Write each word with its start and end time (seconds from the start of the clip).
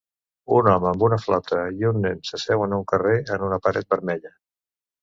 Un 0.59 0.69
home 0.71 0.87
amb 0.91 1.05
una 1.07 1.19
flauta 1.25 1.59
i 1.83 1.87
un 1.91 2.01
nen 2.07 2.25
s'asseuen 2.31 2.75
a 2.75 2.81
un 2.83 2.89
carrer 2.95 3.17
en 3.39 3.47
una 3.51 3.65
paret 3.69 3.97
vermella. 3.97 4.39